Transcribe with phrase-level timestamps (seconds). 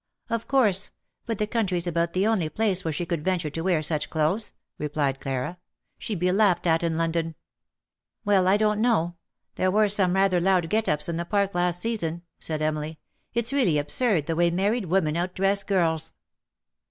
[0.31, 0.89] "Of course.
[1.27, 4.53] But the country's about the only place where she could venture to wear such clothes,"
[4.79, 5.63] replied Clara:^'
[5.99, 7.33] she'd be laughed at in London." ^'
[8.25, 9.13] Well, I don't know:
[9.57, 12.97] there were some rather 205 loud get ups in the Park last season/^ said Emily.
[13.17, 16.13] *' It^s really absurd the way married women out dress girls.